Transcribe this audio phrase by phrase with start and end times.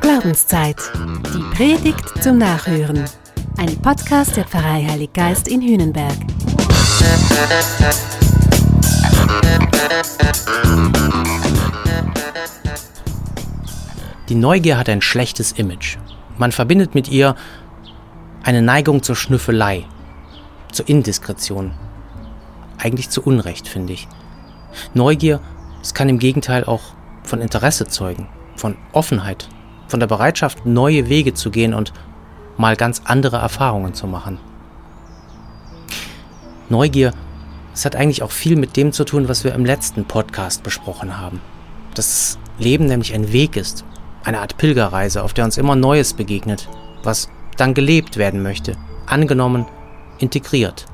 [0.00, 0.76] Glaubenszeit.
[1.32, 3.04] Die Predigt zum Nachhören.
[3.58, 6.16] Ein Podcast der Pfarrei Heilig Geist in Hühnenberg.
[14.28, 15.96] Die Neugier hat ein schlechtes Image.
[16.38, 17.36] Man verbindet mit ihr
[18.42, 19.84] eine Neigung zur Schnüffelei,
[20.72, 21.72] zur Indiskretion.
[22.78, 24.08] Eigentlich zu Unrecht, finde ich.
[24.92, 25.40] Neugier,
[25.82, 26.80] es kann im Gegenteil auch
[27.30, 29.48] von Interesse zeugen, von Offenheit,
[29.88, 31.92] von der Bereitschaft, neue Wege zu gehen und
[32.58, 34.38] mal ganz andere Erfahrungen zu machen.
[36.68, 37.12] Neugier,
[37.72, 41.18] es hat eigentlich auch viel mit dem zu tun, was wir im letzten Podcast besprochen
[41.18, 41.40] haben.
[41.94, 43.84] Dass das Leben nämlich ein Weg ist,
[44.24, 46.68] eine Art Pilgerreise, auf der uns immer Neues begegnet,
[47.02, 48.76] was dann gelebt werden möchte,
[49.06, 49.66] angenommen,
[50.18, 50.86] integriert.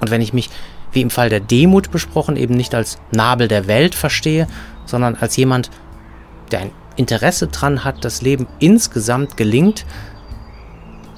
[0.00, 0.50] Und wenn ich mich,
[0.92, 4.46] wie im Fall der Demut besprochen, eben nicht als Nabel der Welt verstehe,
[4.86, 5.70] sondern als jemand,
[6.50, 9.84] der ein Interesse daran hat, das Leben insgesamt gelingt,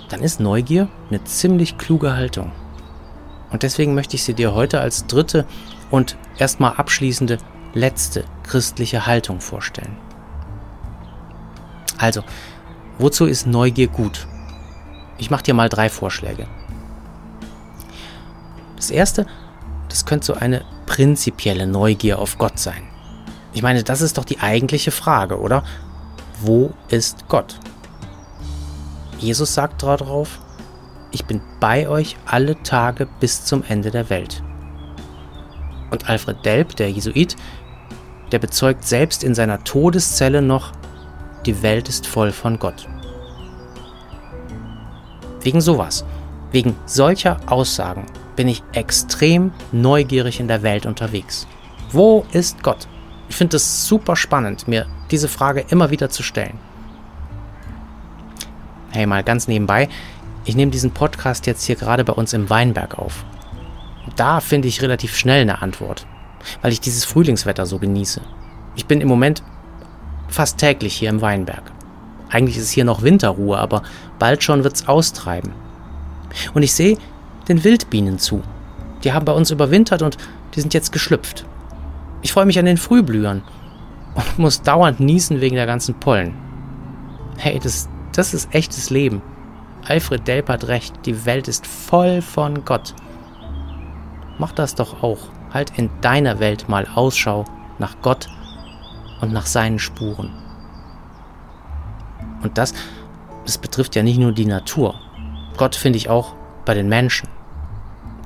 [0.09, 2.53] dann ist Neugier eine ziemlich kluge Haltung.
[3.51, 5.47] Und deswegen möchte ich sie dir heute als dritte
[5.91, 7.39] und erstmal abschließende
[7.75, 9.97] letzte christliche Haltung vorstellen.
[11.99, 12.23] Also,
[12.99, 14.27] wozu ist Neugier gut?
[15.19, 16.47] Ich mache dir mal drei Vorschläge.
[18.77, 19.27] Das erste,
[19.91, 22.83] das könnte so eine prinzipielle Neugier auf Gott sein.
[23.53, 25.65] Ich meine, das ist doch die eigentliche Frage, oder?
[26.41, 27.59] Wo ist Gott?
[29.19, 30.39] Jesus sagt darauf,
[31.11, 34.43] ich bin bei euch alle Tage bis zum Ende der Welt.
[35.91, 37.37] Und Alfred Delp, der Jesuit,
[38.31, 40.73] der bezeugt selbst in seiner Todeszelle noch,
[41.45, 42.89] die Welt ist voll von Gott.
[45.41, 46.05] Wegen sowas,
[46.53, 51.47] wegen solcher Aussagen bin ich extrem neugierig in der Welt unterwegs.
[51.93, 52.89] Wo ist Gott?
[53.29, 56.59] Ich finde es super spannend, mir diese Frage immer wieder zu stellen.
[58.91, 59.89] Hey, mal ganz nebenbei,
[60.45, 63.25] ich nehme diesen Podcast jetzt hier gerade bei uns im Weinberg auf.
[64.17, 66.07] Da finde ich relativ schnell eine Antwort,
[66.63, 68.21] weil ich dieses Frühlingswetter so genieße.
[68.75, 69.43] Ich bin im Moment
[70.29, 71.71] fast täglich hier im Weinberg.
[72.31, 73.83] Eigentlich ist es hier noch Winterruhe, aber
[74.19, 75.53] bald schon wird's austreiben.
[76.55, 76.97] Und ich sehe
[77.51, 78.43] den Wildbienen zu.
[79.03, 80.17] Die haben bei uns überwintert und
[80.55, 81.45] die sind jetzt geschlüpft.
[82.23, 83.43] Ich freue mich an den Frühblühern
[84.15, 86.35] und muss dauernd niesen wegen der ganzen Pollen.
[87.37, 89.21] Hey, das, das ist echtes Leben.
[89.87, 92.95] Alfred Delp hat recht, die Welt ist voll von Gott.
[94.39, 95.19] Mach das doch auch.
[95.53, 97.45] Halt in deiner Welt mal Ausschau
[97.79, 98.29] nach Gott
[99.21, 100.31] und nach seinen Spuren.
[102.43, 102.75] Und das,
[103.45, 104.95] das betrifft ja nicht nur die Natur.
[105.57, 107.29] Gott finde ich auch bei den Menschen.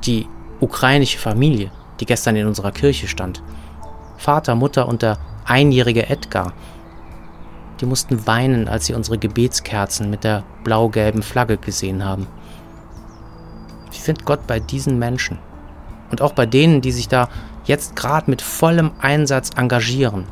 [0.07, 0.27] Die
[0.61, 1.71] ukrainische Familie,
[2.01, 3.43] die gestern in unserer Kirche stand.
[4.17, 6.53] Vater, Mutter und der einjährige Edgar.
[7.81, 12.27] Die mussten weinen, als sie unsere Gebetskerzen mit der blau-gelben Flagge gesehen haben.
[13.93, 15.39] Ich finde Gott bei diesen Menschen.
[16.11, 17.29] Und auch bei denen, die sich da
[17.65, 20.25] jetzt gerade mit vollem Einsatz engagieren,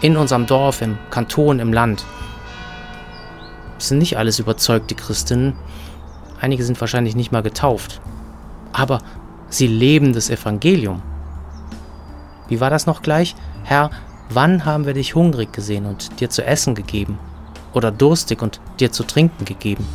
[0.00, 2.04] in unserem Dorf, im Kanton, im Land.
[3.78, 5.56] Es sind nicht alles überzeugte Christinnen.
[6.40, 8.00] Einige sind wahrscheinlich nicht mal getauft.
[8.74, 8.98] Aber
[9.48, 11.00] sie leben das Evangelium.
[12.48, 13.36] Wie war das noch gleich?
[13.62, 13.90] Herr,
[14.28, 17.18] wann haben wir dich hungrig gesehen und dir zu essen gegeben?
[17.72, 19.86] Oder durstig und dir zu trinken gegeben?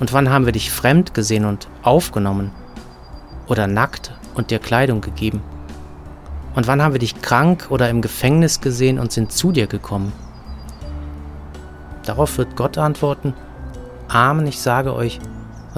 [0.00, 2.50] Und wann haben wir dich fremd gesehen und aufgenommen?
[3.46, 5.42] Oder nackt und dir Kleidung gegeben?
[6.54, 10.12] Und wann haben wir dich krank oder im Gefängnis gesehen und sind zu dir gekommen?
[12.06, 13.34] Darauf wird Gott antworten,
[14.08, 15.20] Amen, ich sage euch,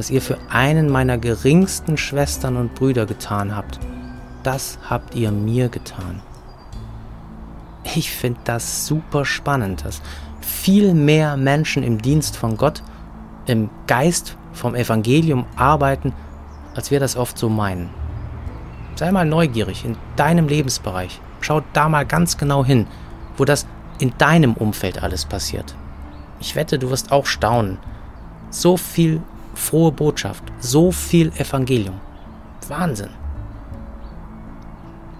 [0.01, 3.79] was ihr für einen meiner geringsten Schwestern und Brüder getan habt,
[4.43, 6.23] das habt ihr mir getan.
[7.85, 10.01] Ich finde das super spannend, dass
[10.41, 12.83] viel mehr Menschen im Dienst von Gott,
[13.45, 16.15] im Geist vom Evangelium arbeiten,
[16.75, 17.91] als wir das oft so meinen.
[18.95, 21.21] Sei mal neugierig in deinem Lebensbereich.
[21.43, 22.87] Schau da mal ganz genau hin,
[23.37, 23.67] wo das
[23.99, 25.75] in deinem Umfeld alles passiert.
[26.39, 27.77] Ich wette, du wirst auch staunen.
[28.49, 29.21] So viel
[29.61, 32.01] frohe Botschaft, so viel Evangelium.
[32.69, 33.11] Wahnsinn.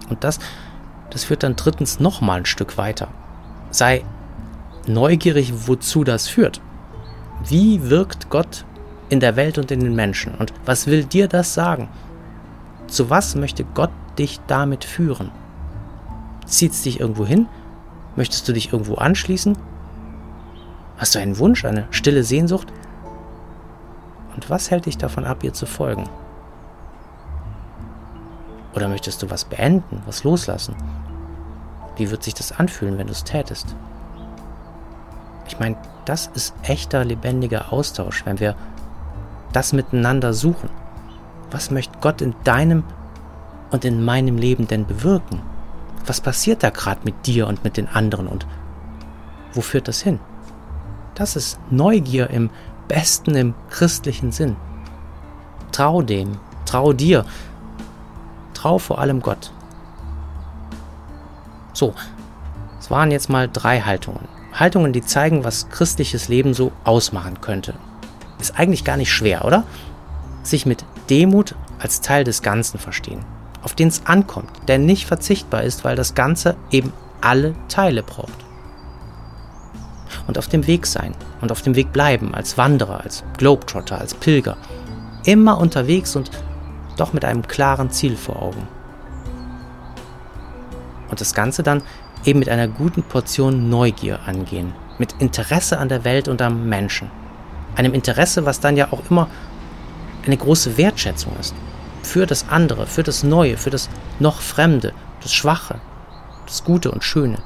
[0.09, 0.39] Und das,
[1.09, 3.07] das führt dann drittens noch mal ein Stück weiter.
[3.69, 4.03] Sei
[4.87, 6.61] neugierig, wozu das führt.
[7.45, 8.65] Wie wirkt Gott
[9.09, 10.35] in der Welt und in den Menschen?
[10.35, 11.89] Und was will dir das sagen?
[12.87, 15.31] Zu was möchte Gott dich damit führen?
[16.45, 17.47] Zieht es dich irgendwo hin?
[18.15, 19.57] Möchtest du dich irgendwo anschließen?
[20.97, 22.67] Hast du einen Wunsch, eine stille Sehnsucht?
[24.35, 26.09] Und was hält dich davon ab, ihr zu folgen?
[28.73, 30.75] Oder möchtest du was beenden, was loslassen?
[31.97, 33.75] Wie wird sich das anfühlen, wenn du es tätest?
[35.47, 35.75] Ich meine,
[36.05, 38.55] das ist echter, lebendiger Austausch, wenn wir
[39.51, 40.69] das miteinander suchen.
[41.51, 42.83] Was möchte Gott in deinem
[43.71, 45.41] und in meinem Leben denn bewirken?
[46.05, 48.47] Was passiert da gerade mit dir und mit den anderen und
[49.53, 50.19] wo führt das hin?
[51.15, 52.49] Das ist Neugier im
[52.91, 54.57] besten, im christlichen Sinn.
[55.71, 57.23] Trau dem, trau dir,
[58.53, 59.53] trau vor allem Gott.
[61.71, 61.93] So,
[62.81, 64.27] es waren jetzt mal drei Haltungen.
[64.53, 67.75] Haltungen, die zeigen, was christliches Leben so ausmachen könnte.
[68.41, 69.63] Ist eigentlich gar nicht schwer, oder?
[70.43, 73.23] Sich mit Demut als Teil des Ganzen verstehen,
[73.63, 76.91] auf den es ankommt, der nicht verzichtbar ist, weil das Ganze eben
[77.21, 78.40] alle Teile braucht.
[80.27, 84.13] Und auf dem Weg sein und auf dem Weg bleiben, als Wanderer, als Globetrotter, als
[84.13, 84.57] Pilger.
[85.25, 86.31] Immer unterwegs und
[86.97, 88.67] doch mit einem klaren Ziel vor Augen.
[91.09, 91.83] Und das Ganze dann
[92.23, 97.09] eben mit einer guten Portion Neugier angehen, mit Interesse an der Welt und am Menschen.
[97.75, 99.27] Einem Interesse, was dann ja auch immer
[100.25, 101.55] eine große Wertschätzung ist.
[102.03, 103.89] Für das andere, für das Neue, für das
[104.19, 105.79] noch Fremde, das Schwache,
[106.45, 107.37] das Gute und Schöne.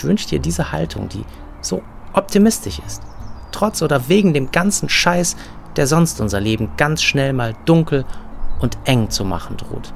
[0.00, 1.26] Ich wünsche dir diese Haltung, die
[1.60, 1.82] so
[2.14, 3.02] optimistisch ist,
[3.52, 5.36] trotz oder wegen dem ganzen Scheiß,
[5.76, 8.06] der sonst unser Leben ganz schnell mal dunkel
[8.60, 9.92] und eng zu machen droht.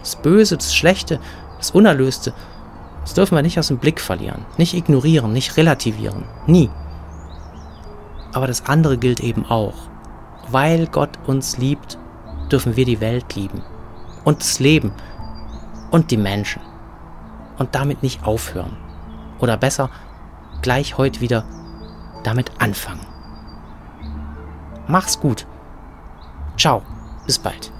[0.00, 1.20] Das Böse, das Schlechte,
[1.58, 2.34] das Unerlöste,
[3.02, 6.68] das dürfen wir nicht aus dem Blick verlieren, nicht ignorieren, nicht relativieren, nie.
[8.32, 9.74] Aber das andere gilt eben auch.
[10.50, 11.96] Weil Gott uns liebt,
[12.50, 13.62] dürfen wir die Welt lieben
[14.24, 14.90] und das Leben
[15.92, 16.60] und die Menschen
[17.58, 18.76] und damit nicht aufhören.
[19.40, 19.90] Oder besser,
[20.62, 21.44] gleich heute wieder
[22.24, 23.06] damit anfangen.
[24.86, 25.46] Mach's gut.
[26.56, 26.82] Ciao,
[27.26, 27.72] bis bald.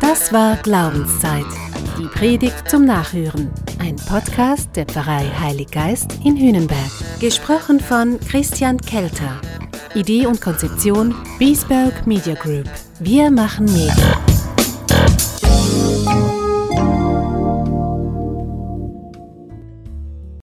[0.00, 1.44] Das war Glaubenszeit.
[1.98, 3.50] Die Predigt zum Nachhören.
[3.78, 6.90] Ein Podcast der Pfarrei Heilig Geist in Hühnenberg.
[7.20, 9.40] Gesprochen von Christian Kelter.
[9.94, 12.68] Idee und Konzeption Biesberg Media Group.
[13.02, 14.19] Wir machen Medien.